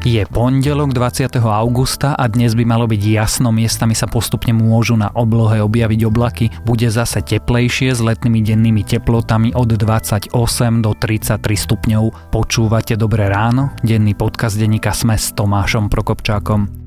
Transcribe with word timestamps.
Je 0.00 0.24
pondelok 0.24 0.96
20. 0.96 1.28
augusta 1.44 2.16
a 2.16 2.24
dnes 2.24 2.56
by 2.56 2.64
malo 2.64 2.88
byť 2.88 3.02
jasno, 3.04 3.52
miestami 3.52 3.92
sa 3.92 4.08
postupne 4.08 4.56
môžu 4.56 4.96
na 4.96 5.12
oblohe 5.12 5.60
objaviť 5.60 6.00
oblaky. 6.08 6.46
Bude 6.64 6.88
zase 6.88 7.20
teplejšie 7.20 7.92
s 7.92 8.00
letnými 8.00 8.40
dennými 8.40 8.80
teplotami 8.80 9.52
od 9.52 9.76
28 9.76 10.32
do 10.80 10.96
33 10.96 11.36
stupňov. 11.36 12.32
Počúvate 12.32 12.96
Dobré 12.96 13.28
ráno? 13.28 13.76
Denný 13.84 14.16
podcast 14.16 14.56
denníka 14.56 14.96
Sme 14.96 15.20
s 15.20 15.36
Tomášom 15.36 15.92
Prokopčákom. 15.92 16.79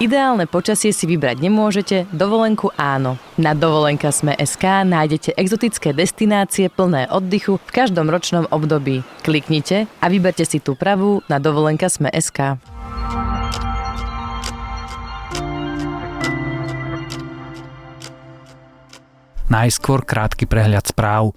Ideálne 0.00 0.48
počasie 0.48 0.96
si 0.96 1.04
vybrať 1.04 1.44
nemôžete, 1.44 2.08
dovolenku 2.08 2.72
áno. 2.80 3.20
Na 3.36 3.52
dovolenka 3.52 4.08
sme 4.08 4.32
SK 4.32 4.88
nájdete 4.88 5.36
exotické 5.36 5.92
destinácie 5.92 6.72
plné 6.72 7.04
oddychu 7.12 7.60
v 7.60 7.68
každom 7.68 8.08
ročnom 8.08 8.48
období. 8.48 9.04
Kliknite 9.20 9.92
a 10.00 10.08
vyberte 10.08 10.48
si 10.48 10.56
tú 10.56 10.72
pravú 10.72 11.20
na 11.28 11.36
dovolenka 11.36 11.92
sme 11.92 12.08
SK. 12.16 12.56
Najskôr 19.52 20.08
krátky 20.08 20.48
prehľad 20.48 20.88
správ. 20.88 21.36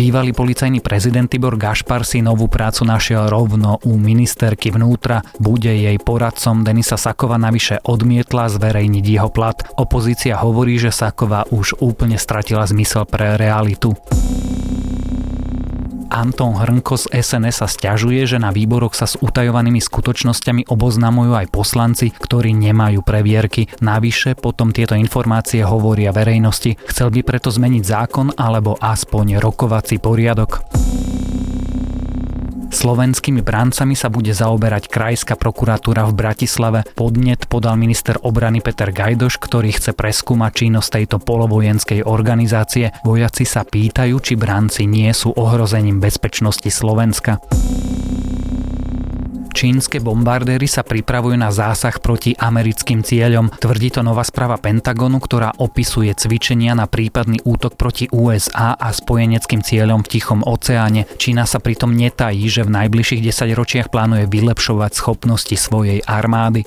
Bývalý 0.00 0.32
policajný 0.32 0.80
prezident 0.80 1.28
Tibor 1.28 1.60
Gašpar 1.60 2.08
si 2.08 2.24
novú 2.24 2.48
prácu 2.48 2.88
našiel 2.88 3.28
rovno 3.28 3.76
u 3.84 4.00
ministerky 4.00 4.72
vnútra. 4.72 5.20
Bude 5.36 5.76
jej 5.76 6.00
poradcom 6.00 6.64
Denisa 6.64 6.96
Sakova 6.96 7.36
navyše 7.36 7.84
odmietla 7.84 8.48
zverejniť 8.48 9.04
jeho 9.04 9.28
plat. 9.28 9.60
Opozícia 9.76 10.40
hovorí, 10.40 10.80
že 10.80 10.88
Sakova 10.88 11.44
už 11.52 11.84
úplne 11.84 12.16
stratila 12.16 12.64
zmysel 12.64 13.04
pre 13.04 13.36
realitu. 13.36 13.92
Anton 16.10 16.58
Hrnko 16.58 16.98
z 16.98 17.04
SNS 17.14 17.62
sa 17.62 17.68
stiažuje, 17.70 18.26
že 18.26 18.42
na 18.42 18.50
výboroch 18.50 18.92
sa 18.98 19.06
s 19.06 19.14
utajovanými 19.16 19.78
skutočnosťami 19.78 20.66
oboznamujú 20.66 21.32
aj 21.38 21.46
poslanci, 21.54 22.10
ktorí 22.10 22.52
nemajú 22.58 23.00
previerky. 23.06 23.70
Navyše 23.80 24.34
potom 24.36 24.74
tieto 24.74 24.98
informácie 24.98 25.62
hovoria 25.62 26.10
verejnosti. 26.10 26.76
Chcel 26.90 27.14
by 27.14 27.20
preto 27.22 27.48
zmeniť 27.54 27.82
zákon 27.86 28.26
alebo 28.34 28.74
aspoň 28.76 29.38
rokovací 29.38 30.02
poriadok. 30.02 30.66
Slovenskými 32.70 33.42
brancami 33.42 33.98
sa 33.98 34.06
bude 34.06 34.30
zaoberať 34.30 34.86
Krajská 34.86 35.34
prokuratúra 35.34 36.06
v 36.06 36.14
Bratislave. 36.14 36.86
Podnet 36.94 37.50
podal 37.50 37.74
minister 37.74 38.14
obrany 38.22 38.62
Peter 38.62 38.94
Gajdoš, 38.94 39.42
ktorý 39.42 39.74
chce 39.74 39.90
preskúmať 39.90 40.64
činnosť 40.64 40.88
tejto 41.02 41.16
polovojenskej 41.18 42.06
organizácie. 42.06 42.94
Vojaci 43.02 43.42
sa 43.42 43.66
pýtajú, 43.66 44.14
či 44.22 44.38
branci 44.38 44.86
nie 44.86 45.10
sú 45.10 45.34
ohrozením 45.34 45.98
bezpečnosti 45.98 46.70
Slovenska. 46.70 47.42
Čínske 49.50 49.98
bombardéry 49.98 50.70
sa 50.70 50.86
pripravujú 50.86 51.36
na 51.36 51.50
zásah 51.50 51.98
proti 51.98 52.32
americkým 52.38 53.02
cieľom. 53.02 53.50
Tvrdí 53.58 53.92
to 53.92 54.00
nová 54.00 54.22
správa 54.22 54.56
Pentagonu, 54.56 55.18
ktorá 55.18 55.52
opisuje 55.58 56.14
cvičenia 56.14 56.72
na 56.72 56.86
prípadný 56.86 57.42
útok 57.42 57.74
proti 57.74 58.06
USA 58.14 58.78
a 58.78 58.88
spojeneckým 58.94 59.60
cieľom 59.60 60.06
v 60.06 60.10
Tichom 60.16 60.40
oceáne. 60.46 61.06
Čína 61.18 61.44
sa 61.44 61.58
pritom 61.58 61.92
netají, 61.92 62.46
že 62.46 62.62
v 62.62 62.74
najbližších 62.78 63.22
10 63.26 63.58
ročiach 63.58 63.88
plánuje 63.90 64.30
vylepšovať 64.30 64.90
schopnosti 64.94 65.56
svojej 65.58 66.00
armády. 66.06 66.64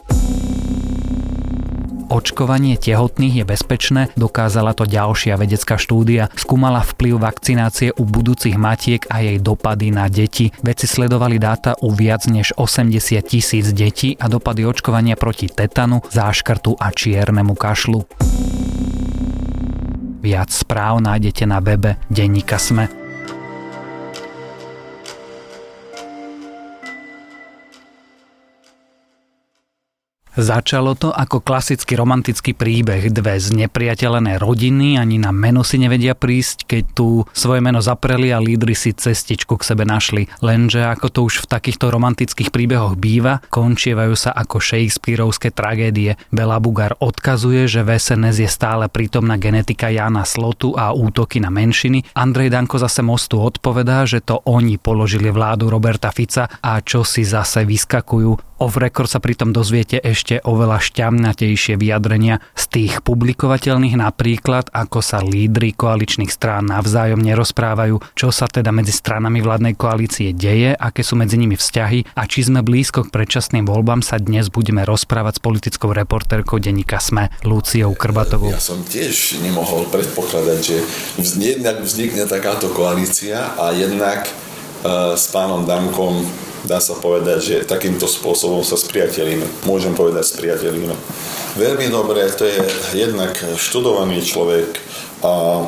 Očkovanie 2.14 2.78
tehotných 2.78 3.42
je 3.42 3.46
bezpečné, 3.50 4.14
dokázala 4.14 4.78
to 4.78 4.86
ďalšia 4.86 5.34
vedecká 5.34 5.82
štúdia. 5.82 6.30
Skúmala 6.38 6.86
vplyv 6.86 7.18
vakcinácie 7.18 7.90
u 7.98 8.06
budúcich 8.06 8.54
matiek 8.54 9.02
a 9.10 9.26
jej 9.26 9.42
dopady 9.42 9.90
na 9.90 10.06
deti. 10.06 10.54
Vedci 10.62 10.86
sledovali 10.86 11.42
dáta 11.42 11.74
u 11.82 11.90
viac 11.90 12.30
než 12.30 12.54
80 12.54 13.18
tisíc 13.26 13.74
detí 13.74 14.14
a 14.22 14.30
dopady 14.30 14.62
očkovania 14.62 15.18
proti 15.18 15.50
tetanu, 15.50 16.06
záškrtu 16.14 16.78
a 16.78 16.94
čiernemu 16.94 17.58
kašlu. 17.58 18.06
Viac 20.22 20.50
správ 20.54 21.02
nájdete 21.02 21.50
na 21.50 21.66
webe 21.66 21.98
Denníka 22.14 22.62
Sme. 22.62 23.03
Začalo 30.34 30.98
to 30.98 31.14
ako 31.14 31.46
klasický 31.46 31.94
romantický 31.94 32.58
príbeh. 32.58 33.14
Dve 33.14 33.38
znepriateľené 33.38 34.42
rodiny 34.42 34.98
ani 34.98 35.22
na 35.22 35.30
meno 35.30 35.62
si 35.62 35.78
nevedia 35.78 36.18
prísť, 36.18 36.66
keď 36.66 36.84
tu 36.98 37.22
svoje 37.38 37.62
meno 37.62 37.86
zapreli 37.86 38.34
a 38.34 38.42
lídry 38.42 38.74
si 38.74 38.98
cestičku 38.98 39.62
k 39.62 39.68
sebe 39.68 39.86
našli. 39.86 40.26
Lenže 40.42 40.90
ako 40.90 41.08
to 41.14 41.20
už 41.30 41.46
v 41.46 41.50
takýchto 41.54 41.94
romantických 41.94 42.50
príbehoch 42.50 42.98
býva, 42.98 43.46
končievajú 43.54 44.18
sa 44.18 44.34
ako 44.34 44.58
Shakespeareovské 44.58 45.54
tragédie. 45.54 46.18
Bela 46.34 46.58
Bugar 46.58 46.98
odkazuje, 46.98 47.70
že 47.70 47.86
v 47.86 47.94
SNS 48.02 48.36
je 48.42 48.50
stále 48.50 48.90
prítomná 48.90 49.38
genetika 49.38 49.94
Jana 49.94 50.26
Slotu 50.26 50.74
a 50.74 50.98
útoky 50.98 51.46
na 51.46 51.54
menšiny. 51.54 52.10
Andrej 52.18 52.50
Danko 52.50 52.82
zase 52.82 53.06
Mostu 53.06 53.38
odpovedá, 53.38 54.10
že 54.10 54.18
to 54.26 54.42
oni 54.50 54.82
položili 54.82 55.30
vládu 55.30 55.70
Roberta 55.70 56.10
Fica 56.10 56.50
a 56.50 56.82
čo 56.82 57.06
si 57.06 57.22
zase 57.22 57.70
vyskakujú. 57.70 58.53
Off 58.64 58.80
record 58.80 59.12
sa 59.12 59.20
pritom 59.20 59.52
dozviete 59.52 60.00
ešte 60.00 60.40
oveľa 60.40 60.80
šťamnatejšie 60.80 61.76
vyjadrenia 61.76 62.40
z 62.56 62.64
tých 62.72 63.04
publikovateľných 63.04 64.00
napríklad, 64.00 64.72
ako 64.72 65.04
sa 65.04 65.20
lídry 65.20 65.76
koaličných 65.76 66.32
strán 66.32 66.72
navzájom 66.72 67.20
nerozprávajú, 67.20 68.00
čo 68.16 68.32
sa 68.32 68.48
teda 68.48 68.72
medzi 68.72 68.96
stranami 68.96 69.44
vládnej 69.44 69.76
koalície 69.76 70.32
deje, 70.32 70.72
aké 70.80 71.04
sú 71.04 71.20
medzi 71.20 71.36
nimi 71.36 71.60
vzťahy 71.60 72.16
a 72.16 72.24
či 72.24 72.48
sme 72.48 72.64
blízko 72.64 73.04
k 73.04 73.12
predčasným 73.12 73.68
voľbám 73.68 74.00
sa 74.00 74.16
dnes 74.16 74.48
budeme 74.48 74.88
rozprávať 74.88 75.44
s 75.44 75.44
politickou 75.44 75.92
reportérkou 75.92 76.56
denníka 76.64 77.04
SME 77.04 77.36
Luciou 77.44 77.92
Krbatovou. 77.92 78.48
Ja 78.48 78.64
som 78.64 78.80
tiež 78.80 79.44
nemohol 79.44 79.92
predpokladať, 79.92 80.60
že 80.64 80.80
jednak 81.20 81.84
vznikne 81.84 82.32
takáto 82.32 82.72
koalícia 82.72 83.60
a 83.60 83.76
jednak 83.76 84.24
uh, 84.88 85.20
s 85.20 85.28
pánom 85.36 85.68
Dankom 85.68 86.24
dá 86.64 86.80
sa 86.80 86.96
povedať, 86.96 87.40
že 87.44 87.56
takýmto 87.68 88.08
spôsobom 88.08 88.64
sa 88.64 88.80
spriateľíme. 88.80 89.68
Môžem 89.68 89.94
povedať 89.96 90.32
spriateľíme. 90.34 90.96
Veľmi 91.60 91.88
dobre, 91.92 92.26
to 92.34 92.48
je 92.48 92.60
jednak 92.98 93.36
študovaný 93.60 94.24
človek 94.26 94.82
a 95.24 95.68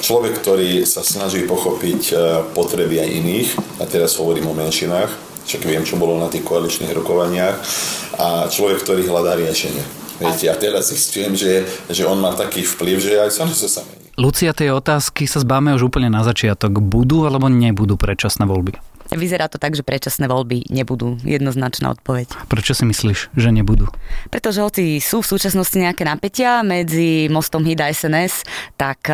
človek, 0.00 0.38
ktorý 0.38 0.84
sa 0.84 1.00
snaží 1.00 1.48
pochopiť 1.48 2.02
e, 2.12 2.14
potreby 2.52 3.00
aj 3.00 3.10
iných, 3.10 3.48
a 3.80 3.84
teraz 3.88 4.20
hovorím 4.20 4.52
o 4.52 4.58
menšinách, 4.58 5.08
však 5.48 5.62
viem, 5.64 5.82
čo 5.86 5.96
bolo 5.96 6.20
na 6.20 6.28
tých 6.28 6.44
koaličných 6.44 6.92
rokovaniach, 6.92 7.56
a 8.20 8.50
človek, 8.50 8.84
ktorý 8.84 9.08
hľadá 9.08 9.38
riešenie. 9.40 10.06
Viete, 10.16 10.48
a 10.48 10.56
teraz 10.56 10.88
zistujem, 10.92 11.36
že, 11.36 11.68
že 11.92 12.08
on 12.08 12.16
má 12.16 12.32
taký 12.32 12.64
vplyv, 12.64 12.96
že 13.00 13.20
aj 13.20 13.30
sa 13.36 13.44
sa 13.48 13.84
mení. 13.84 14.08
Lucia, 14.16 14.56
tej 14.56 14.72
otázky 14.72 15.28
sa 15.28 15.44
zbáme 15.44 15.76
už 15.76 15.92
úplne 15.92 16.08
na 16.08 16.24
začiatok. 16.24 16.80
Budú 16.80 17.28
alebo 17.28 17.52
nebudú 17.52 18.00
predčasné 18.00 18.48
voľby? 18.48 18.80
Vyzerá 19.12 19.46
to 19.46 19.60
tak, 19.60 19.78
že 19.78 19.86
predčasné 19.86 20.26
voľby 20.26 20.66
nebudú. 20.72 21.20
Jednoznačná 21.22 21.94
odpoveď. 21.94 22.30
Prečo 22.50 22.74
si 22.74 22.84
myslíš, 22.88 23.36
že 23.36 23.48
nebudú? 23.54 23.86
Pretože 24.32 24.64
hoci 24.64 24.84
sú 24.98 25.22
v 25.22 25.30
súčasnosti 25.36 25.76
nejaké 25.76 26.02
napätia 26.02 26.66
medzi 26.66 27.30
mostom 27.30 27.62
Hida 27.62 27.90
SNS, 27.92 28.42
tak 28.74 29.06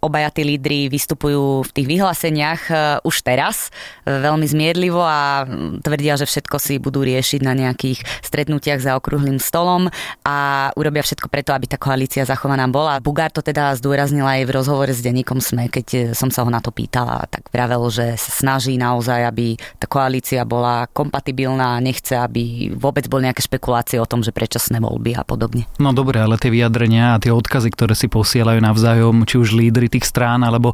obaja 0.00 0.30
tí 0.30 0.46
lídry 0.46 0.86
vystupujú 0.88 1.66
v 1.66 1.70
tých 1.74 1.86
vyhláseniach 1.86 2.62
e, 2.70 2.74
už 3.02 3.16
teraz 3.26 3.68
e, 4.06 4.14
veľmi 4.14 4.46
zmierlivo 4.46 5.02
a 5.02 5.44
tvrdia, 5.82 6.14
že 6.14 6.28
všetko 6.28 6.56
si 6.62 6.78
budú 6.78 7.02
riešiť 7.02 7.40
na 7.42 7.54
nejakých 7.54 8.02
stretnutiach 8.22 8.78
za 8.78 8.94
okrúhlym 8.94 9.42
stolom 9.42 9.90
a 10.22 10.70
urobia 10.78 11.02
všetko 11.02 11.26
preto, 11.26 11.50
aby 11.52 11.66
tá 11.66 11.76
koalícia 11.80 12.22
zachovaná 12.22 12.70
bola. 12.70 13.02
Bugár 13.02 13.34
to 13.34 13.42
teda 13.42 13.74
zdôraznil 13.74 14.24
aj 14.24 14.46
v 14.46 14.54
rozhovore 14.54 14.92
s 14.92 15.02
denníkom 15.02 15.42
SME, 15.42 15.66
keď 15.72 15.86
e, 15.90 16.00
som 16.14 16.30
sa 16.30 16.46
ho 16.46 16.50
na 16.50 16.62
to 16.62 16.70
pýtala, 16.70 17.26
tak 17.26 17.50
vravel, 17.50 17.90
že 17.90 18.14
sa 18.14 18.30
snaží 18.30 18.78
naozaj, 18.78 19.26
aby 19.26 19.58
tá 19.82 19.90
koalícia 19.90 20.46
bola 20.46 20.86
kompatibilná 20.90 21.78
a 21.78 21.82
nechce, 21.82 22.14
aby 22.14 22.70
vôbec 22.72 23.10
boli 23.10 23.26
nejaké 23.26 23.42
špekulácie 23.42 23.98
o 23.98 24.06
tom, 24.06 24.22
že 24.22 24.30
predčasné 24.30 24.78
voľby 24.78 25.18
a 25.18 25.26
podobne. 25.26 25.66
No 25.82 25.90
dobre, 25.90 26.22
ale 26.22 26.38
tie 26.38 26.52
vyjadrenia 26.52 27.18
a 27.18 27.20
tie 27.20 27.34
odkazy, 27.34 27.74
ktoré 27.74 27.98
si 27.98 28.06
posielajú 28.06 28.60
navzájom, 28.62 29.26
či 29.26 29.36
už 29.40 29.56
lídry 29.56 29.87
tých 29.88 30.04
strán 30.06 30.44
alebo 30.44 30.72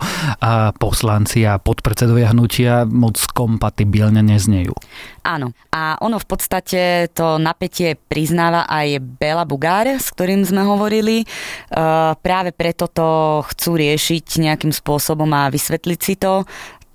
poslanci 0.79 1.47
a 1.47 1.63
podpredsedovia 1.63 2.35
hnutia 2.35 2.85
moc 2.85 3.17
kompatibilne 3.33 4.21
neznejú. 4.21 4.75
Áno. 5.25 5.57
A 5.73 5.97
ono 6.05 6.21
v 6.21 6.27
podstate 6.29 7.09
to 7.17 7.41
napätie 7.41 7.97
priznáva 7.97 8.69
aj 8.69 9.01
Bela 9.01 9.49
Bugár, 9.49 9.89
s 9.89 10.13
ktorým 10.13 10.45
sme 10.45 10.61
hovorili. 10.69 11.25
Práve 12.21 12.53
preto 12.53 12.93
to 12.93 13.41
chcú 13.55 13.81
riešiť 13.81 14.45
nejakým 14.45 14.75
spôsobom 14.75 15.31
a 15.33 15.49
vysvetliť 15.49 16.01
si 16.05 16.15
to 16.21 16.45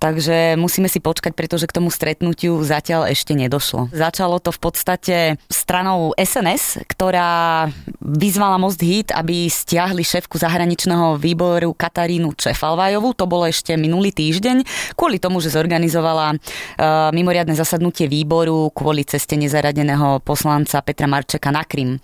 takže 0.00 0.56
musíme 0.56 0.88
si 0.88 0.98
počkať, 0.98 1.36
pretože 1.36 1.68
k 1.68 1.76
tomu 1.76 1.92
stretnutiu 1.92 2.56
zatiaľ 2.64 3.12
ešte 3.12 3.36
nedošlo. 3.36 3.92
Začalo 3.92 4.40
to 4.40 4.50
v 4.50 4.60
podstate 4.60 5.16
stranou 5.52 6.16
SNS, 6.16 6.88
ktorá 6.88 7.68
vyzvala 8.00 8.56
Most 8.56 8.80
Hit, 8.80 9.12
aby 9.12 9.46
stiahli 9.46 10.00
šéfku 10.00 10.40
zahraničného 10.40 11.20
výboru 11.20 11.76
Katarínu 11.76 12.32
Čefalvajovú. 12.32 13.12
To 13.20 13.28
bolo 13.28 13.44
ešte 13.44 13.76
minulý 13.76 14.10
týždeň, 14.10 14.64
kvôli 14.96 15.20
tomu, 15.20 15.44
že 15.44 15.52
zorganizovala 15.52 16.34
uh, 16.34 17.12
mimoriadne 17.12 17.52
zasadnutie 17.52 18.08
výboru 18.08 18.72
kvôli 18.72 19.04
ceste 19.04 19.36
nezaradeného 19.36 20.24
poslanca 20.24 20.80
Petra 20.80 21.06
Marčeka 21.06 21.52
na 21.52 21.62
Krym. 21.68 22.00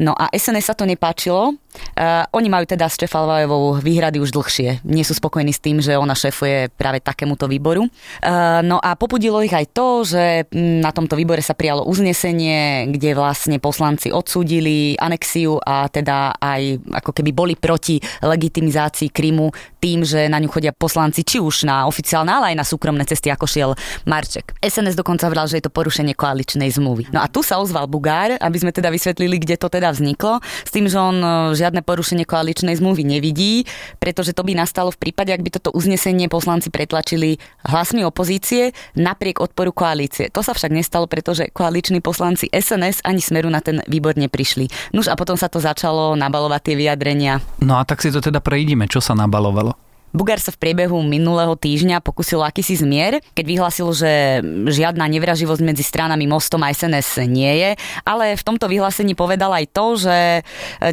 No 0.00 0.16
a 0.16 0.32
SNS 0.32 0.72
sa 0.72 0.74
to 0.74 0.88
nepáčilo, 0.88 1.52
Uh, 1.94 2.26
oni 2.34 2.48
majú 2.50 2.66
teda 2.66 2.86
s 2.86 2.98
Čefalvajovou 2.98 3.78
výhrady 3.82 4.18
už 4.22 4.34
dlhšie. 4.34 4.82
Nie 4.86 5.06
sú 5.06 5.14
spokojní 5.14 5.50
s 5.50 5.62
tým, 5.62 5.78
že 5.78 5.98
ona 5.98 6.14
šéfuje 6.14 6.70
práve 6.74 7.02
takémuto 7.02 7.50
výboru. 7.50 7.86
Uh, 7.86 8.62
no 8.62 8.78
a 8.78 8.94
popudilo 8.94 9.42
ich 9.42 9.54
aj 9.54 9.66
to, 9.74 10.02
že 10.06 10.46
na 10.54 10.90
tomto 10.94 11.18
výbore 11.18 11.42
sa 11.42 11.54
prijalo 11.54 11.86
uznesenie, 11.86 12.90
kde 12.94 13.14
vlastne 13.18 13.58
poslanci 13.58 14.10
odsúdili 14.10 14.94
anexiu 14.98 15.58
a 15.62 15.86
teda 15.90 16.38
aj 16.38 16.82
ako 17.02 17.10
keby 17.10 17.30
boli 17.30 17.54
proti 17.58 17.98
legitimizácii 18.22 19.10
Krymu 19.10 19.50
tým, 19.84 20.00
že 20.00 20.32
na 20.32 20.40
ňu 20.40 20.48
chodia 20.48 20.72
poslanci 20.72 21.20
či 21.20 21.36
už 21.36 21.68
na 21.68 21.84
oficiálne, 21.84 22.32
ale 22.32 22.56
aj 22.56 22.56
na 22.56 22.64
súkromné 22.64 23.04
cesty, 23.04 23.28
ako 23.28 23.44
šiel 23.44 23.70
Marček. 24.08 24.56
SNS 24.64 24.96
dokonca 24.96 25.28
vral, 25.28 25.44
že 25.44 25.60
je 25.60 25.68
to 25.68 25.72
porušenie 25.76 26.16
koaličnej 26.16 26.72
zmluvy. 26.72 27.12
No 27.12 27.20
a 27.20 27.28
tu 27.28 27.44
sa 27.44 27.60
ozval 27.60 27.84
Bugár, 27.84 28.40
aby 28.40 28.56
sme 28.56 28.72
teda 28.72 28.88
vysvetlili, 28.88 29.36
kde 29.36 29.60
to 29.60 29.68
teda 29.68 29.92
vzniklo, 29.92 30.40
s 30.40 30.72
tým, 30.72 30.88
že 30.88 30.96
on 30.96 31.20
žiadne 31.52 31.84
porušenie 31.84 32.24
koaličnej 32.24 32.80
zmluvy 32.80 33.04
nevidí, 33.04 33.68
pretože 34.00 34.32
to 34.32 34.40
by 34.40 34.56
nastalo 34.56 34.88
v 34.88 34.96
prípade, 34.96 35.36
ak 35.36 35.44
by 35.44 35.52
toto 35.52 35.68
uznesenie 35.76 36.32
poslanci 36.32 36.72
pretlačili 36.72 37.36
hlasmi 37.68 38.08
opozície 38.08 38.72
napriek 38.96 39.44
odporu 39.44 39.76
koalície. 39.76 40.32
To 40.32 40.40
sa 40.40 40.56
však 40.56 40.72
nestalo, 40.72 41.04
pretože 41.04 41.52
koaliční 41.52 42.00
poslanci 42.00 42.48
SNS 42.48 43.04
ani 43.04 43.20
Smeru 43.20 43.52
na 43.52 43.60
ten 43.60 43.84
výbor 43.84 44.16
neprišli. 44.16 44.96
Nuž 44.96 45.12
a 45.12 45.18
potom 45.18 45.36
sa 45.36 45.52
to 45.52 45.60
začalo 45.60 46.16
nabalovať 46.16 46.72
tie 46.72 46.74
vyjadrenia. 46.80 47.44
No 47.60 47.76
a 47.76 47.84
tak 47.84 48.00
si 48.00 48.08
to 48.08 48.24
teda 48.24 48.40
prejdime, 48.40 48.88
čo 48.88 49.04
sa 49.04 49.12
nabalovalo. 49.12 49.73
Bugár 50.14 50.38
sa 50.38 50.54
v 50.54 50.62
priebehu 50.62 51.02
minulého 51.02 51.58
týždňa 51.58 51.98
pokusil 51.98 52.38
akýsi 52.46 52.78
zmier, 52.78 53.18
keď 53.34 53.44
vyhlásil, 53.50 53.90
že 53.90 54.38
žiadna 54.70 55.10
nevraživosť 55.10 55.58
medzi 55.66 55.82
stranami 55.82 56.30
Mostom 56.30 56.62
a 56.62 56.70
SNS 56.70 57.26
nie 57.26 57.50
je, 57.58 57.70
ale 58.06 58.38
v 58.38 58.46
tomto 58.46 58.70
vyhlásení 58.70 59.18
povedal 59.18 59.50
aj 59.50 59.66
to, 59.74 59.98
že 59.98 60.16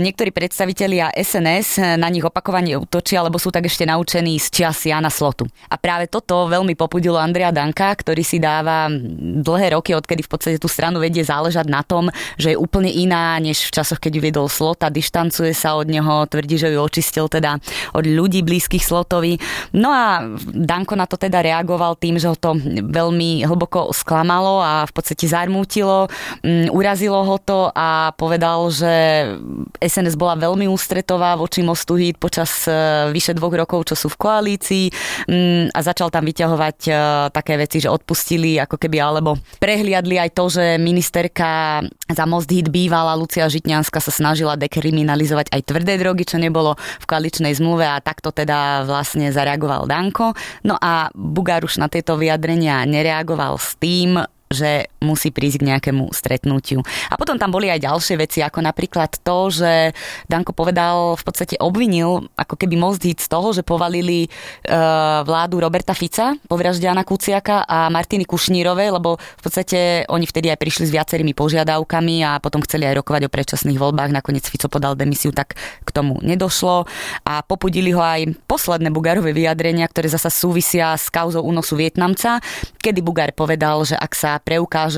niektorí 0.01 0.33
predstavitelia 0.33 1.13
SNS 1.13 2.01
na 2.01 2.09
nich 2.09 2.25
opakovane 2.25 2.73
útočia, 2.73 3.21
lebo 3.21 3.38
sú 3.38 3.53
tak 3.53 3.69
ešte 3.69 3.85
naučení 3.85 4.41
z 4.41 4.50
čias 4.50 4.81
Jana 4.89 5.13
Slotu. 5.13 5.45
A 5.69 5.77
práve 5.77 6.09
toto 6.09 6.50
veľmi 6.50 6.74
popudilo 6.74 7.21
Andrea 7.21 7.53
Danka, 7.53 7.94
ktorý 7.94 8.25
si 8.25 8.41
dáva 8.41 8.89
dlhé 9.21 9.77
roky, 9.77 9.94
odkedy 9.94 10.25
v 10.25 10.31
podstate 10.33 10.57
tú 10.57 10.65
stranu 10.65 10.97
vedie 10.97 11.21
záležať 11.21 11.69
na 11.69 11.85
tom, 11.85 12.09
že 12.41 12.53
je 12.53 12.57
úplne 12.57 12.89
iná, 12.89 13.38
než 13.38 13.69
v 13.69 13.75
časoch, 13.77 14.01
keď 14.01 14.17
ju 14.17 14.21
viedol 14.25 14.47
Slota, 14.50 14.89
dištancuje 14.89 15.53
sa 15.53 15.77
od 15.77 15.85
neho, 15.85 16.25
tvrdí, 16.25 16.57
že 16.57 16.74
ju 16.74 16.81
očistil 16.81 17.29
teda 17.29 17.62
od 17.94 18.09
ľudí 18.09 18.41
blízkych 18.41 18.81
Slot 18.81 19.11
Šoltovi. 19.12 19.36
No 19.75 19.92
a 19.92 20.24
Danko 20.48 20.96
na 20.96 21.04
to 21.04 21.19
teda 21.19 21.44
reagoval 21.44 22.00
tým, 22.00 22.16
že 22.16 22.31
ho 22.31 22.36
to 22.40 22.56
veľmi 22.80 23.44
hlboko 23.44 23.92
sklamalo 23.92 24.63
a 24.63 24.88
v 24.88 24.92
podstate 24.96 25.28
zarmútilo, 25.28 26.08
mm, 26.40 26.72
urazilo 26.72 27.19
ho 27.28 27.36
to 27.44 27.68
a 27.75 28.16
povedal, 28.16 28.72
že 28.72 29.28
SNS 29.84 30.16
bola 30.16 30.40
veľmi 30.40 30.72
ústretová 30.72 31.36
voči 31.36 31.60
Mostu 31.60 32.00
Hit 32.00 32.16
počas 32.16 32.63
e, 32.63 32.72
vyše 33.12 33.36
dvoch 33.36 33.52
rokov, 33.52 33.92
čo 33.92 33.96
sú 34.00 34.08
v 34.08 34.19
koalícii 34.19 34.86
mm, 35.28 35.75
a 35.75 35.80
začal 35.84 36.08
tam 36.08 36.24
vyťahovať 36.24 36.78
e, 36.88 36.92
také 37.36 37.60
veci, 37.60 37.84
že 37.84 37.92
odpustili 37.92 38.56
ako 38.63 38.80
keby 38.80 38.98
alebo 39.04 39.36
prehliadli 39.60 40.16
aj 40.24 40.30
to, 40.31 40.48
že 40.48 40.80
ministerka 40.80 41.84
za 42.08 42.24
Most 42.24 42.48
Hit 42.48 42.72
bývala 42.72 43.18
Lucia 43.19 43.44
Žitňanská 43.52 44.00
sa 44.00 44.13
snažila 44.13 44.56
dekriminalizovať 44.56 45.52
aj 45.52 45.62
tvrdé 45.68 46.00
drogy, 46.00 46.24
čo 46.24 46.38
nebolo 46.40 46.80
v 46.80 47.06
koaličnej 47.10 47.52
zmluve 47.58 47.84
a 47.84 48.00
takto 48.00 48.31
teda 48.31 48.86
vlastne 48.86 49.00
vlastne 49.01 49.33
zareagoval 49.33 49.89
Danko. 49.89 50.38
No 50.62 50.77
a 50.77 51.09
Bugaruš 51.09 51.81
na 51.81 51.89
tieto 51.89 52.21
vyjadrenia 52.21 52.86
nereagoval 52.86 53.57
s 53.57 53.74
tým, 53.81 54.21
že 54.45 54.90
musí 55.01 55.33
prísť 55.33 55.57
k 55.62 55.68
nejakému 55.74 56.13
stretnutiu. 56.13 56.86
A 57.09 57.18
potom 57.18 57.36
tam 57.42 57.50
boli 57.50 57.68
aj 57.74 57.81
ďalšie 57.81 58.15
veci, 58.21 58.39
ako 58.45 58.62
napríklad 58.62 59.19
to, 59.25 59.50
že 59.50 59.98
Danko 60.30 60.53
povedal, 60.53 61.18
v 61.18 61.24
podstate 61.25 61.57
obvinil 61.57 62.30
ako 62.38 62.56
keby 62.56 62.77
most 62.77 63.01
z 63.01 63.25
toho, 63.25 63.50
že 63.50 63.65
povalili 63.65 64.25
e, 64.25 64.30
vládu 65.25 65.57
Roberta 65.57 65.98
Fica 65.98 66.38
po 66.45 66.53
vražde 66.53 66.86
Jana 66.86 67.01
Kuciaka 67.01 67.65
a 67.65 67.89
Martiny 67.89 68.30
Kušnírovej, 68.30 68.94
lebo 68.94 69.18
v 69.18 69.42
podstate 69.42 70.06
oni 70.06 70.30
vtedy 70.30 70.53
aj 70.53 70.62
prišli 70.62 70.86
s 70.86 70.94
viacerými 70.94 71.33
požiadavkami 71.33 72.21
a 72.21 72.38
potom 72.38 72.62
chceli 72.62 72.86
aj 72.86 73.01
rokovať 73.01 73.25
o 73.25 73.33
predčasných 73.33 73.81
voľbách. 73.81 74.13
Nakoniec 74.13 74.45
Fico 74.45 74.69
podal 74.69 74.94
demisiu, 74.94 75.33
tak 75.33 75.57
k 75.57 75.89
tomu 75.89 76.21
nedošlo. 76.21 76.86
A 77.25 77.42
popudili 77.42 77.89
ho 77.89 78.06
aj 78.06 78.38
posledné 78.45 78.94
Bugarové 78.94 79.33
vyjadrenia, 79.33 79.89
ktoré 79.89 80.13
zasa 80.13 80.30
súvisia 80.30 80.94
s 80.94 81.09
kauzou 81.09 81.42
únosu 81.42 81.74
Vietnamca, 81.74 82.38
kedy 82.77 83.01
Bugár 83.01 83.33
povedal, 83.33 83.81
že 83.81 83.98
ak 83.98 84.13
sa 84.13 84.38
preukáže 84.38 84.90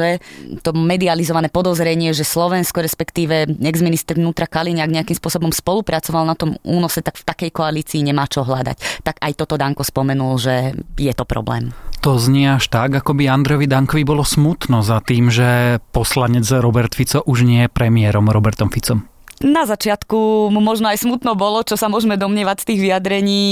to 0.66 0.74
medializované 0.74 1.54
podozrenie, 1.54 2.12
že 2.12 2.26
Slovensko, 2.26 2.82
respektíve 2.82 3.46
ex-minister 3.62 4.18
vnútra 4.18 4.50
Kaliňák 4.50 4.90
nejakým 4.90 5.18
spôsobom 5.18 5.54
spolupracoval 5.54 6.26
na 6.26 6.34
tom 6.34 6.58
únose, 6.66 7.06
tak 7.06 7.22
v 7.22 7.28
takej 7.28 7.50
koalícii 7.54 8.02
nemá 8.02 8.26
čo 8.26 8.42
hľadať. 8.42 9.06
Tak 9.06 9.22
aj 9.22 9.34
toto 9.38 9.56
Danko 9.56 9.86
spomenul, 9.86 10.36
že 10.42 10.74
je 10.98 11.14
to 11.14 11.24
problém. 11.28 11.72
To 12.04 12.20
znie 12.20 12.60
až 12.60 12.68
tak, 12.68 13.00
ako 13.00 13.16
by 13.16 13.32
Androvi 13.32 13.64
Dankovi 13.64 14.04
bolo 14.04 14.28
smutno 14.28 14.84
za 14.84 15.00
tým, 15.00 15.32
že 15.32 15.80
poslanec 15.96 16.44
Robert 16.60 16.92
Fico 16.92 17.24
už 17.24 17.48
nie 17.48 17.64
je 17.64 17.72
premiérom 17.72 18.28
Robertom 18.28 18.68
Ficom. 18.68 19.13
Na 19.44 19.68
začiatku 19.68 20.48
mu 20.56 20.64
možno 20.64 20.88
aj 20.88 21.04
smutno 21.04 21.36
bolo, 21.36 21.68
čo 21.68 21.76
sa 21.76 21.92
môžeme 21.92 22.16
domnievať 22.16 22.64
z 22.64 22.68
tých 22.72 22.80
vyjadrení, 22.80 23.44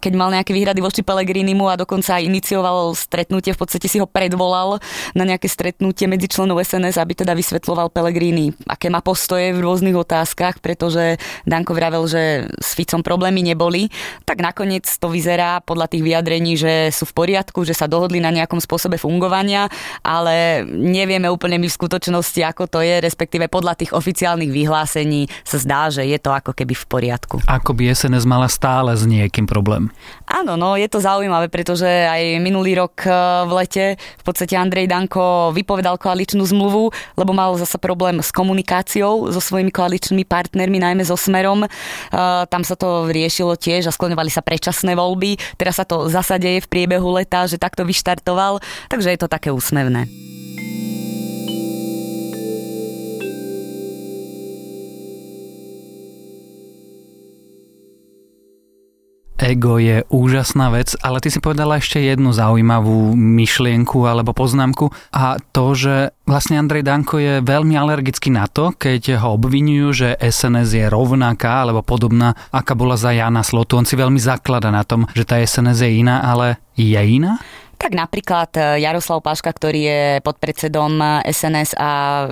keď 0.00 0.12
mal 0.16 0.32
nejaké 0.32 0.56
výhrady 0.56 0.80
voči 0.80 1.04
Pelegrinimu 1.04 1.68
a 1.68 1.76
dokonca 1.76 2.16
aj 2.16 2.24
inicioval 2.24 2.96
stretnutie, 2.96 3.52
v 3.52 3.60
podstate 3.60 3.84
si 3.84 4.00
ho 4.00 4.08
predvolal 4.08 4.80
na 5.12 5.28
nejaké 5.28 5.44
stretnutie 5.44 6.08
medzi 6.08 6.32
členov 6.32 6.64
SNS, 6.64 6.96
aby 6.96 7.12
teda 7.20 7.36
vysvetloval 7.36 7.92
Pelegrini, 7.92 8.56
aké 8.64 8.88
má 8.88 9.04
postoje 9.04 9.52
v 9.52 9.60
rôznych 9.60 9.92
otázkach, 9.92 10.64
pretože 10.64 11.20
Danko 11.44 11.76
vravel, 11.76 12.08
že 12.08 12.48
s 12.56 12.72
Ficom 12.72 13.04
problémy 13.04 13.44
neboli. 13.44 13.92
Tak 14.24 14.40
nakoniec 14.40 14.88
to 14.88 15.12
vyzerá 15.12 15.60
podľa 15.60 15.92
tých 15.92 16.00
vyjadrení, 16.00 16.56
že 16.56 16.88
sú 16.96 17.04
v 17.04 17.12
poriadku, 17.12 17.60
že 17.68 17.76
sa 17.76 17.84
dohodli 17.84 18.24
na 18.24 18.32
nejakom 18.32 18.56
spôsobe 18.56 18.96
fungovania, 18.96 19.68
ale 20.00 20.64
nevieme 20.64 21.28
úplne 21.28 21.60
my 21.60 21.68
v 21.68 21.76
skutočnosti, 21.76 22.40
ako 22.40 22.72
to 22.72 22.80
je, 22.80 23.04
respektíve 23.04 23.52
podľa 23.52 23.76
tých 23.76 23.92
oficiálnych 23.92 24.48
vyhlásení 24.48 25.25
sa 25.44 25.56
zdá, 25.60 25.88
že 25.92 26.02
je 26.06 26.18
to 26.18 26.30
ako 26.32 26.56
keby 26.56 26.74
v 26.74 26.86
poriadku. 26.86 27.36
Ako 27.46 27.76
by 27.76 27.92
SNS 27.92 28.24
mala 28.26 28.50
stále 28.50 28.94
s 28.94 29.04
niekým 29.04 29.44
problém. 29.46 29.92
Áno, 30.26 30.58
no 30.58 30.74
je 30.74 30.88
to 30.90 30.98
zaujímavé, 30.98 31.46
pretože 31.52 31.86
aj 31.86 32.42
minulý 32.42 32.78
rok 32.78 33.06
eh, 33.06 33.12
v 33.46 33.52
lete 33.54 33.84
v 33.96 34.24
podstate 34.24 34.58
Andrej 34.58 34.90
Danko 34.90 35.54
vypovedal 35.54 36.00
koaličnú 36.00 36.42
zmluvu, 36.42 36.90
lebo 37.14 37.32
mal 37.36 37.54
zase 37.60 37.78
problém 37.78 38.18
s 38.20 38.34
komunikáciou 38.34 39.30
so 39.30 39.40
svojimi 39.40 39.70
koaličnými 39.70 40.26
partnermi, 40.26 40.82
najmä 40.82 41.02
so 41.06 41.14
Smerom. 41.14 41.64
Eh, 41.64 41.68
tam 42.50 42.62
sa 42.64 42.74
to 42.74 43.08
riešilo 43.08 43.54
tiež 43.54 43.90
a 43.90 43.94
skloňovali 43.94 44.30
sa 44.32 44.42
predčasné 44.42 44.98
voľby. 44.98 45.38
Teraz 45.60 45.78
sa 45.78 45.84
to 45.84 46.08
zasadeje 46.10 46.64
v 46.64 46.70
priebehu 46.70 47.12
leta, 47.14 47.46
že 47.46 47.60
takto 47.60 47.86
vyštartoval, 47.86 48.58
takže 48.90 49.12
je 49.14 49.18
to 49.20 49.28
také 49.28 49.52
úsmevné. 49.52 50.08
Ego 59.38 59.76
je 59.76 60.02
úžasná 60.08 60.72
vec, 60.72 60.96
ale 61.04 61.20
ty 61.20 61.28
si 61.28 61.40
povedala 61.40 61.78
ešte 61.78 62.00
jednu 62.00 62.32
zaujímavú 62.32 63.12
myšlienku 63.14 64.04
alebo 64.08 64.32
poznámku 64.32 64.90
a 65.12 65.36
to, 65.52 65.76
že 65.76 65.94
vlastne 66.24 66.60
Andrej 66.60 66.84
Danko 66.84 67.20
je 67.20 67.44
veľmi 67.44 67.76
alergický 67.76 68.32
na 68.32 68.48
to, 68.50 68.74
keď 68.74 69.20
ho 69.20 69.36
obvinujú, 69.36 69.86
že 69.92 70.08
SNS 70.18 70.68
je 70.74 70.86
rovnaká 70.88 71.64
alebo 71.64 71.84
podobná, 71.84 72.34
aká 72.50 72.74
bola 72.74 72.98
za 72.98 73.14
Jana 73.14 73.44
Slotu. 73.46 73.78
On 73.78 73.86
si 73.86 73.94
veľmi 73.94 74.18
zaklada 74.18 74.72
na 74.72 74.82
tom, 74.82 75.06
že 75.14 75.28
tá 75.28 75.38
SNS 75.38 75.78
je 75.84 75.90
iná, 76.02 76.24
ale 76.24 76.58
je 76.76 76.98
iná? 76.98 77.40
Tak 77.76 77.92
napríklad 77.92 78.50
e, 78.56 78.60
Jaroslav 78.80 79.20
Paška, 79.20 79.52
ktorý 79.52 79.80
je 79.84 80.02
podpredsedom 80.24 80.96
SNS 81.28 81.76
a 81.76 81.90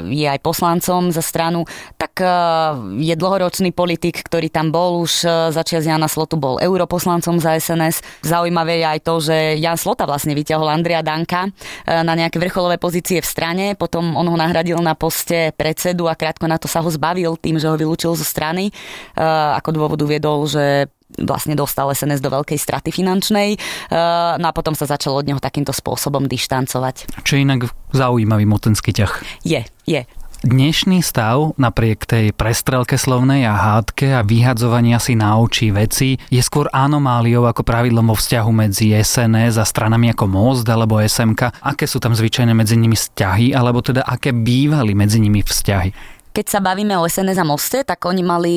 je 0.09 0.25
aj 0.25 0.41
poslancom 0.41 1.13
za 1.13 1.21
stranu, 1.21 1.69
tak 2.01 2.17
e, 2.25 2.29
je 3.05 3.13
dlhoročný 3.13 3.77
politik, 3.77 4.25
ktorý 4.25 4.49
tam 4.49 4.73
bol 4.73 5.05
už 5.05 5.13
e, 5.23 5.29
začiat 5.53 5.85
Jana 5.85 6.09
Slotu, 6.09 6.41
bol 6.41 6.57
europoslancom 6.65 7.37
za 7.45 7.61
SNS. 7.61 8.25
Zaujímavé 8.25 8.81
je 8.81 8.87
aj 8.89 9.01
to, 9.05 9.15
že 9.21 9.37
Jan 9.61 9.77
Slota 9.77 10.09
vlastne 10.09 10.33
vyťahol 10.33 10.73
Andrea 10.73 11.05
Danka 11.05 11.53
na 11.85 12.15
nejaké 12.17 12.41
vrcholové 12.41 12.81
pozície 12.81 13.21
v 13.21 13.29
strane, 13.29 13.65
potom 13.77 14.17
on 14.17 14.25
ho 14.25 14.37
nahradil 14.37 14.81
na 14.81 14.97
poste 14.97 15.53
predsedu 15.55 16.09
a 16.09 16.17
krátko 16.17 16.49
na 16.49 16.57
to 16.57 16.67
sa 16.67 16.81
ho 16.81 16.89
zbavil 16.89 17.37
tým, 17.37 17.61
že 17.61 17.69
ho 17.69 17.77
vylúčil 17.77 18.17
zo 18.17 18.25
strany. 18.25 18.73
Ako 19.61 19.71
dôvodu 19.75 20.05
viedol, 20.09 20.49
že 20.49 20.89
vlastne 21.23 21.55
dostal 21.55 21.91
SNS 21.93 22.25
do 22.25 22.31
veľkej 22.33 22.59
straty 22.59 22.91
finančnej, 22.91 23.59
no 24.41 24.47
a 24.47 24.53
potom 24.57 24.75
sa 24.75 24.89
začal 24.89 25.19
od 25.21 25.27
neho 25.27 25.39
takýmto 25.39 25.71
spôsobom 25.71 26.27
dištancovať. 26.27 27.23
Čo 27.23 27.39
inak 27.39 27.71
zaujímavý 27.95 28.49
mocenský 28.49 28.91
ťah. 28.91 29.13
Je, 29.47 29.63
je. 29.87 30.03
Dnešný 30.45 31.01
stav, 31.01 31.57
napriek 31.57 32.05
tej 32.05 32.37
prestrelke 32.37 33.01
slovnej 33.01 33.49
a 33.49 33.57
hádke 33.57 34.13
a 34.13 34.21
vyhadzovania 34.21 35.01
si 35.01 35.17
na 35.17 35.41
oči 35.41 35.73
veci, 35.73 36.21
je 36.29 36.43
skôr 36.45 36.69
anomáliou 36.69 37.49
ako 37.49 37.65
pravidlom 37.65 38.13
vo 38.13 38.17
vzťahu 38.19 38.53
medzi 38.53 38.93
SNS 38.93 39.57
a 39.57 39.65
stranami 39.65 40.13
ako 40.13 40.29
Most 40.29 40.69
alebo 40.69 41.01
SMK. 41.01 41.65
Aké 41.65 41.89
sú 41.89 41.97
tam 41.97 42.13
zvyčajne 42.13 42.53
medzi 42.53 42.77
nimi 42.77 42.93
vzťahy, 42.93 43.57
alebo 43.57 43.81
teda 43.81 44.05
aké 44.05 44.37
bývali 44.37 44.93
medzi 44.93 45.17
nimi 45.17 45.41
vzťahy? 45.41 46.21
Keď 46.37 46.47
sa 46.51 46.61
bavíme 46.61 46.93
o 47.01 47.09
SNS 47.09 47.41
a 47.41 47.47
Moste, 47.49 47.81
tak 47.81 48.05
oni 48.05 48.21
mali 48.21 48.55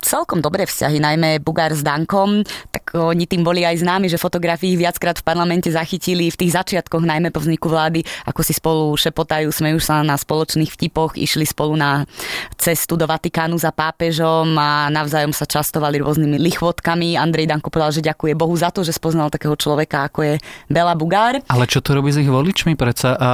celkom 0.00 0.40
dobré 0.40 0.64
vzťahy, 0.64 1.02
najmä 1.02 1.38
Bugár 1.42 1.74
s 1.74 1.82
Dankom, 1.82 2.46
tak 2.70 2.94
oni 2.94 3.26
tým 3.26 3.42
boli 3.44 3.66
aj 3.66 3.82
známi, 3.82 4.06
že 4.08 4.20
fotografii 4.20 4.74
ich 4.74 4.80
viackrát 4.80 5.18
v 5.18 5.26
parlamente 5.26 5.68
zachytili 5.68 6.30
v 6.32 6.38
tých 6.38 6.54
začiatkoch, 6.54 7.04
najmä 7.04 7.28
po 7.34 7.42
vzniku 7.42 7.68
vlády, 7.68 8.06
ako 8.24 8.40
si 8.40 8.52
spolu 8.56 8.94
šepotajú, 8.96 9.50
smejú 9.50 9.78
sa 9.82 10.00
na 10.06 10.16
spoločných 10.16 10.70
vtipoch, 10.70 11.18
išli 11.18 11.44
spolu 11.44 11.76
na 11.76 12.08
cestu 12.56 12.96
do 12.96 13.04
Vatikánu 13.04 13.58
za 13.58 13.74
pápežom 13.74 14.54
a 14.56 14.88
navzájom 14.88 15.34
sa 15.34 15.44
častovali 15.44 16.00
rôznymi 16.00 16.40
lichvotkami. 16.40 17.18
Andrej 17.18 17.50
Danko 17.50 17.68
povedal, 17.68 17.92
že 17.92 18.06
ďakuje 18.06 18.32
Bohu 18.38 18.54
za 18.56 18.72
to, 18.72 18.86
že 18.86 18.96
spoznal 18.96 19.28
takého 19.28 19.54
človeka, 19.58 20.08
ako 20.08 20.24
je 20.24 20.34
Bela 20.70 20.94
Bugár. 20.94 21.42
Ale 21.50 21.68
čo 21.68 21.82
to 21.84 21.92
robí 21.92 22.14
s 22.14 22.20
ich 22.20 22.30
voličmi? 22.30 22.78
Predsa 22.78 23.18
a 23.18 23.30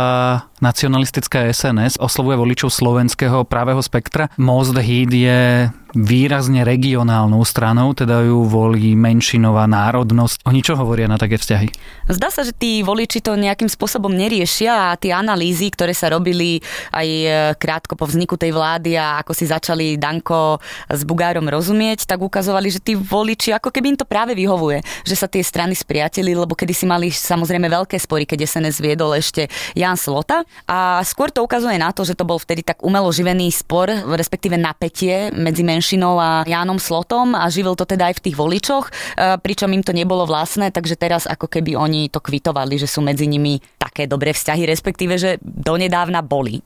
nacionalistická 0.64 1.44
SNS 1.52 2.00
oslovuje 2.00 2.40
voličov 2.40 2.72
slovenského 2.72 3.44
pravého 3.44 3.80
spektra. 3.84 4.32
Most 4.40 4.72
Heat 4.74 5.12
je 5.12 5.68
výrazne 5.94 6.66
regionálnou 6.66 7.40
stranou, 7.46 7.94
teda 7.94 8.26
ju 8.26 8.44
volí 8.44 8.98
menšinová 8.98 9.70
národnosť. 9.70 10.42
Oni 10.44 10.60
čo 10.60 10.74
hovoria 10.74 11.06
na 11.06 11.16
také 11.16 11.38
vzťahy? 11.38 11.70
Zdá 12.10 12.28
sa, 12.28 12.42
že 12.42 12.50
tí 12.50 12.82
voliči 12.82 13.22
to 13.22 13.38
nejakým 13.38 13.70
spôsobom 13.70 14.10
neriešia 14.10 14.92
a 14.92 14.98
tie 14.98 15.14
analýzy, 15.14 15.70
ktoré 15.70 15.94
sa 15.94 16.10
robili 16.10 16.58
aj 16.90 17.08
e, 17.08 17.28
krátko 17.54 17.94
po 17.94 18.04
vzniku 18.10 18.34
tej 18.34 18.50
vlády 18.50 18.98
a 18.98 19.22
ako 19.22 19.32
si 19.32 19.46
začali 19.46 19.94
Danko 19.96 20.58
s 20.90 21.06
Bugárom 21.06 21.46
rozumieť, 21.46 22.10
tak 22.10 22.20
ukazovali, 22.20 22.68
že 22.74 22.82
tí 22.82 22.98
voliči, 22.98 23.54
ako 23.54 23.70
keby 23.70 23.94
im 23.94 23.98
to 23.98 24.06
práve 24.06 24.34
vyhovuje, 24.34 24.82
že 25.06 25.14
sa 25.14 25.30
tie 25.30 25.40
strany 25.40 25.78
spriateli, 25.78 26.34
lebo 26.34 26.58
kedy 26.58 26.74
si 26.74 26.84
mali 26.84 27.08
samozrejme 27.14 27.70
veľké 27.70 27.96
spory, 27.96 28.26
keď 28.26 28.50
SNS 28.50 28.82
viedol 28.82 29.14
ešte 29.14 29.46
Jan 29.78 29.94
Slota. 29.94 30.42
A 30.66 30.98
skôr 31.06 31.30
to 31.30 31.46
ukazuje 31.46 31.78
na 31.78 31.94
to, 31.94 32.02
že 32.02 32.18
to 32.18 32.26
bol 32.26 32.42
vtedy 32.42 32.66
tak 32.66 32.82
umelo 32.82 33.08
živený 33.14 33.54
spor, 33.54 33.88
respektíve 34.10 34.58
napätie 34.58 35.30
medzi 35.32 35.62
menš 35.62 35.83
Menšinou 35.84 36.16
a 36.16 36.48
Jánom 36.48 36.80
Slotom 36.80 37.36
a 37.36 37.44
živil 37.52 37.76
to 37.76 37.84
teda 37.84 38.08
aj 38.08 38.16
v 38.16 38.24
tých 38.24 38.40
voličoch, 38.40 38.88
e, 38.88 39.36
pričom 39.36 39.68
im 39.68 39.84
to 39.84 39.92
nebolo 39.92 40.24
vlastné, 40.24 40.72
takže 40.72 40.96
teraz 40.96 41.28
ako 41.28 41.44
keby 41.44 41.76
oni 41.76 42.08
to 42.08 42.24
kvitovali, 42.24 42.80
že 42.80 42.88
sú 42.88 43.04
medzi 43.04 43.28
nimi 43.28 43.60
také 43.76 44.08
dobré 44.08 44.32
vzťahy, 44.32 44.64
respektíve, 44.64 45.20
že 45.20 45.36
donedávna 45.44 46.24
boli. 46.24 46.64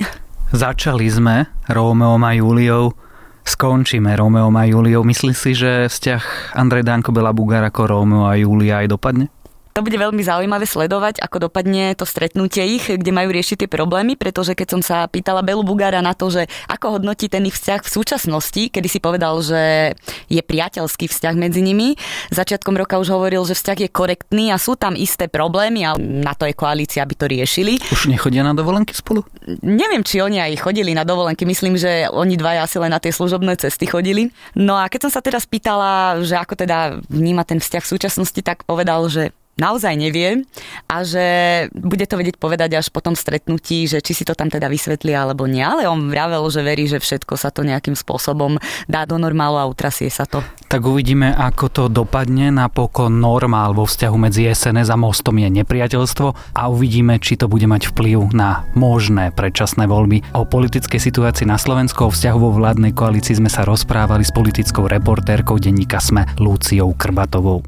Začali 0.54 1.10
sme 1.10 1.50
Rómeom 1.66 2.22
a 2.22 2.30
Júliou, 2.30 2.94
skončíme 3.42 4.14
Rómeom 4.14 4.54
a 4.54 4.70
Júliou. 4.70 5.02
Myslíš 5.02 5.34
si, 5.34 5.50
že 5.58 5.90
vzťah 5.90 6.54
Andrej 6.54 6.86
Danko 6.86 7.10
Bela 7.10 7.34
Bugár 7.34 7.66
ako 7.66 7.90
Rómeo 7.90 8.22
a 8.30 8.38
Júlia 8.38 8.86
aj 8.86 8.94
dopadne? 8.94 9.34
To 9.78 9.86
bude 9.86 9.94
veľmi 9.94 10.26
zaujímavé 10.26 10.66
sledovať, 10.66 11.22
ako 11.22 11.46
dopadne 11.46 11.94
to 11.94 12.02
stretnutie 12.02 12.66
ich, 12.66 12.90
kde 12.90 13.14
majú 13.14 13.30
riešiť 13.30 13.62
tie 13.62 13.70
problémy, 13.70 14.18
pretože 14.18 14.58
keď 14.58 14.66
som 14.74 14.82
sa 14.82 15.06
pýtala 15.06 15.38
Belu 15.46 15.62
Bugára 15.62 16.02
na 16.02 16.18
to, 16.18 16.34
že 16.34 16.50
ako 16.66 16.98
hodnotí 16.98 17.30
ten 17.30 17.46
ich 17.46 17.54
vzťah 17.54 17.86
v 17.86 17.92
súčasnosti, 17.94 18.74
kedy 18.74 18.88
si 18.90 18.98
povedal, 18.98 19.38
že 19.38 19.94
je 20.26 20.42
priateľský 20.42 21.06
vzťah 21.06 21.34
medzi 21.38 21.62
nimi, 21.62 21.94
začiatkom 22.34 22.74
roka 22.74 22.98
už 22.98 23.14
hovoril, 23.14 23.46
že 23.46 23.54
vzťah 23.54 23.86
je 23.86 23.94
korektný 23.94 24.50
a 24.50 24.58
sú 24.58 24.74
tam 24.74 24.98
isté 24.98 25.30
problémy 25.30 25.86
a 25.86 25.94
na 25.94 26.34
to 26.34 26.50
je 26.50 26.58
koalícia, 26.58 27.06
aby 27.06 27.14
to 27.14 27.30
riešili. 27.30 27.78
Už 27.94 28.10
nechodia 28.10 28.42
na 28.42 28.58
dovolenky 28.58 28.98
spolu? 28.98 29.22
Neviem, 29.62 30.02
či 30.02 30.18
oni 30.18 30.42
aj 30.42 30.58
chodili 30.58 30.90
na 30.90 31.06
dovolenky, 31.06 31.46
myslím, 31.46 31.78
že 31.78 32.10
oni 32.10 32.34
dvaja 32.34 32.66
asi 32.66 32.82
len 32.82 32.90
na 32.90 32.98
tie 32.98 33.14
služobné 33.14 33.54
cesty 33.62 33.86
chodili. 33.86 34.34
No 34.58 34.74
a 34.74 34.90
keď 34.90 35.06
som 35.06 35.14
sa 35.14 35.22
teraz 35.22 35.46
pýtala, 35.46 36.18
že 36.26 36.34
ako 36.34 36.66
teda 36.66 36.98
vníma 37.06 37.46
ten 37.46 37.62
vzťah 37.62 37.82
v 37.86 37.92
súčasnosti, 37.94 38.40
tak 38.42 38.66
povedal, 38.66 39.06
že 39.06 39.30
naozaj 39.58 39.94
nevie 39.98 40.46
a 40.86 41.02
že 41.04 41.26
bude 41.74 42.06
to 42.06 42.16
vedieť 42.16 42.38
povedať 42.38 42.78
až 42.78 42.88
po 42.94 43.02
tom 43.02 43.18
stretnutí, 43.18 43.90
že 43.90 43.98
či 44.00 44.14
si 44.14 44.24
to 44.24 44.32
tam 44.32 44.48
teda 44.48 44.70
vysvetlí 44.70 45.12
alebo 45.12 45.44
nie. 45.44 45.60
Ale 45.60 45.90
on 45.90 46.08
vravel, 46.08 46.46
že 46.48 46.62
verí, 46.64 46.86
že 46.86 47.02
všetko 47.02 47.34
sa 47.34 47.50
to 47.50 47.66
nejakým 47.66 47.98
spôsobom 47.98 48.56
dá 48.86 49.04
do 49.04 49.18
normálu 49.18 49.58
a 49.58 49.68
utrasie 49.68 50.08
sa 50.08 50.24
to. 50.24 50.40
Tak 50.70 50.84
uvidíme, 50.84 51.34
ako 51.34 51.66
to 51.68 51.84
dopadne. 51.90 52.54
Napokon 52.54 53.18
normál 53.18 53.74
vo 53.74 53.84
vzťahu 53.84 54.16
medzi 54.16 54.48
SNS 54.48 54.94
a 54.94 54.96
Mostom 54.96 55.36
je 55.40 55.48
nepriateľstvo 55.50 56.56
a 56.56 56.62
uvidíme, 56.70 57.18
či 57.18 57.36
to 57.36 57.50
bude 57.50 57.64
mať 57.66 57.92
vplyv 57.92 58.32
na 58.32 58.64
možné 58.78 59.34
predčasné 59.34 59.88
voľby. 59.88 60.36
O 60.36 60.44
politickej 60.46 61.00
situácii 61.00 61.48
na 61.48 61.56
Slovensku, 61.56 62.08
o 62.08 62.12
vzťahu 62.12 62.38
vo 62.38 62.50
vládnej 62.54 62.92
koalícii 62.92 63.40
sme 63.40 63.50
sa 63.50 63.64
rozprávali 63.64 64.22
s 64.22 64.34
politickou 64.34 64.86
reportérkou 64.86 65.56
denníka 65.56 65.98
Sme 65.98 66.28
Lúciou 66.36 66.92
Krbatovou. 66.92 67.64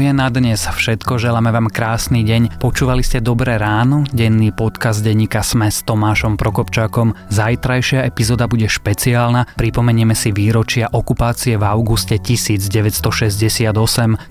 Je 0.00 0.12
na 0.16 0.32
dnes 0.32 0.56
všetko, 0.56 1.20
želáme 1.20 1.52
vám 1.52 1.68
krásny 1.68 2.24
deň. 2.24 2.56
Počúvali 2.56 3.04
ste 3.04 3.20
Dobré 3.20 3.60
ráno, 3.60 4.08
denný 4.08 4.48
podcast 4.48 5.04
denníka 5.04 5.44
Sme 5.44 5.68
s 5.68 5.84
Tomášom 5.84 6.40
Prokopčákom. 6.40 7.12
Zajtrajšia 7.28 8.08
epizóda 8.08 8.48
bude 8.48 8.64
špeciálna, 8.64 9.52
pripomenieme 9.60 10.16
si 10.16 10.32
výročia 10.32 10.88
okupácie 10.88 11.60
v 11.60 11.64
auguste 11.68 12.16
1968. 12.16 13.68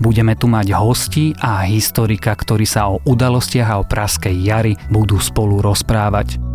Budeme 0.02 0.34
tu 0.34 0.50
mať 0.50 0.74
hosti 0.74 1.38
a 1.38 1.62
historika, 1.62 2.34
ktorí 2.34 2.66
sa 2.66 2.90
o 2.90 2.98
udalostiach 3.06 3.68
a 3.70 3.78
o 3.78 3.86
praskej 3.86 4.34
jari 4.34 4.74
budú 4.90 5.22
spolu 5.22 5.62
rozprávať. 5.62 6.49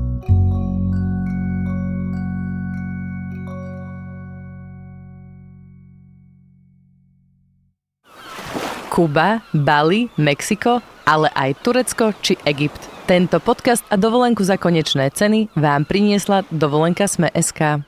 Kuba, 8.95 9.43
Bali, 9.51 10.07
Mexiko, 10.15 10.79
ale 11.03 11.27
aj 11.35 11.59
Turecko 11.59 12.15
či 12.23 12.39
Egypt. 12.47 12.79
Tento 13.03 13.43
podcast 13.43 13.83
a 13.91 13.99
dovolenku 13.99 14.39
za 14.39 14.55
konečné 14.55 15.11
ceny 15.11 15.51
vám 15.51 15.83
priniesla 15.83 16.47
dovolenka 16.47 17.03
Sme.sk. 17.03 17.83